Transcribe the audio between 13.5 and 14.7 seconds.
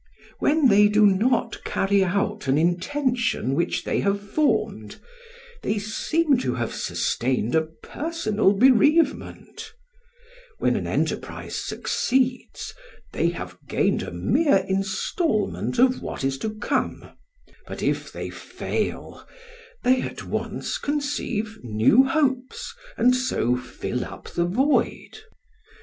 gained a mere